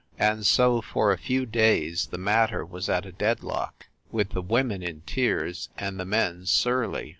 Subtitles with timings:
[0.17, 4.81] And so, for a few days, the matter was at a deadlock, with the women
[4.81, 7.09] in tears and the men surly.